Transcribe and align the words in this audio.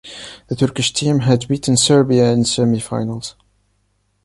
The 0.47 0.55
Turkish 0.55 0.93
team 0.93 1.19
had 1.19 1.47
beaten 1.47 1.77
Serbia 1.77 2.31
in 2.31 2.43
semi-finals. 2.43 3.35